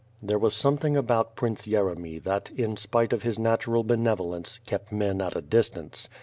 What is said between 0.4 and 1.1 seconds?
something